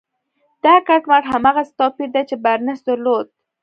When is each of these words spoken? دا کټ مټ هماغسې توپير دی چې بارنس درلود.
دا 0.63 0.75
کټ 0.87 1.01
مټ 1.09 1.23
هماغسې 1.33 1.73
توپير 1.79 2.09
دی 2.13 2.21
چې 2.29 2.35
بارنس 2.43 2.79
درلود. 2.87 3.25